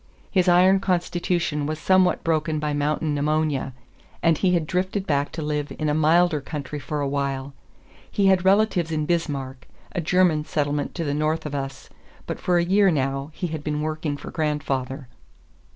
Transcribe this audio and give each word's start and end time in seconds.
His 0.31 0.47
iron 0.49 0.79
constitution 0.79 1.67
was 1.67 1.77
somewhat 1.77 2.23
broken 2.23 2.57
by 2.57 2.73
mountain 2.73 3.13
pneumonia, 3.13 3.75
and 4.23 4.35
he 4.35 4.55
had 4.55 4.65
drifted 4.65 5.05
back 5.05 5.31
to 5.33 5.43
live 5.43 5.71
in 5.77 5.89
a 5.89 5.93
milder 5.93 6.41
country 6.41 6.79
for 6.79 7.01
a 7.01 7.07
while. 7.07 7.53
He 8.09 8.25
had 8.25 8.43
relatives 8.43 8.91
in 8.91 9.05
Bismarck, 9.05 9.67
a 9.91 10.01
German 10.01 10.43
settlement 10.43 10.95
to 10.95 11.03
the 11.03 11.13
north 11.13 11.45
of 11.45 11.53
us, 11.53 11.87
but 12.25 12.39
for 12.39 12.57
a 12.57 12.63
year 12.65 12.89
now 12.89 13.29
he 13.35 13.45
had 13.53 13.63
been 13.63 13.81
working 13.83 14.17
for 14.17 14.31
grandfather. 14.31 15.07